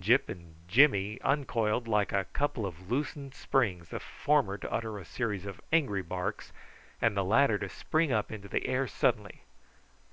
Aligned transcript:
Gyp 0.00 0.28
and 0.28 0.56
Jimmy 0.66 1.20
uncoiled 1.22 1.86
like 1.86 2.12
a 2.12 2.24
couple 2.32 2.66
of 2.66 2.90
loosened 2.90 3.32
springs, 3.32 3.90
the 3.90 4.00
former 4.00 4.58
to 4.58 4.72
utter 4.72 4.98
a 4.98 5.04
series 5.04 5.46
of 5.46 5.60
angry 5.72 6.02
barks, 6.02 6.50
and 7.00 7.16
the 7.16 7.22
latter 7.22 7.58
to 7.60 7.68
spring 7.68 8.10
up 8.10 8.32
into 8.32 8.48
the 8.48 8.66
air 8.66 8.88
suddenly. 8.88 9.42